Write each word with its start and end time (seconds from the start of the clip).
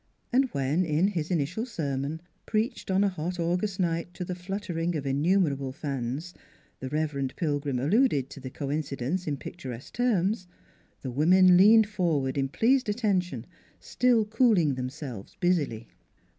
And 0.33 0.45
when 0.45 0.83
in 0.83 1.09
his 1.09 1.29
initial 1.29 1.63
sermon 1.63 2.21
preached 2.47 2.89
on 2.89 3.03
a 3.03 3.07
hot 3.09 3.39
August 3.39 3.79
night 3.79 4.15
to 4.15 4.25
the 4.25 4.33
fluttering 4.33 4.95
of 4.95 5.05
innumerable 5.05 5.71
fans 5.71 6.33
the 6.79 6.89
Rev. 6.89 7.27
Pilgrim 7.35 7.77
alluded 7.77 8.27
to 8.31 8.39
the 8.39 8.49
coincidence 8.49 9.27
in 9.27 9.37
pic 9.37 9.57
turesque 9.57 9.93
terms, 9.93 10.47
the 11.03 11.11
women 11.11 11.55
leaned 11.55 11.85
forward 11.85 12.35
in 12.35 12.49
pleased 12.49 12.89
attention 12.89 13.45
still 13.79 14.25
cooling 14.25 14.73
themselves 14.73 15.37
busily. 15.39 15.87